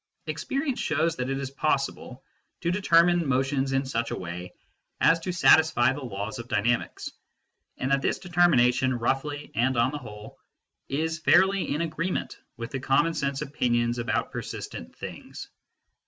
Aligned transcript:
Experience 0.25 0.79
shows 0.79 1.15
that 1.17 1.29
it 1.29 1.37
is 1.37 1.51
possible 1.51 2.23
to 2.61 2.71
determine 2.71 3.27
motions 3.27 3.71
in 3.71 3.85
such 3.85 4.09
a 4.09 4.15
way 4.17 4.51
as 4.99 5.19
to 5.19 5.31
satisfy 5.31 5.93
the 5.93 5.99
laws 6.03 6.39
of 6.39 6.47
dynamics, 6.47 7.11
and 7.77 7.91
that 7.91 8.01
this 8.01 8.17
determination, 8.17 8.97
roughly 8.97 9.51
and 9.53 9.77
on 9.77 9.91
the 9.91 9.99
whole, 9.99 10.39
is 10.89 11.19
fairly 11.19 11.75
in 11.75 11.81
agreement 11.81 12.39
with 12.57 12.71
the 12.71 12.79
common 12.79 13.13
sense 13.13 13.43
opinions 13.43 13.99
about 13.99 14.31
per 14.31 14.41
sistent 14.41 14.95
things. 14.95 15.47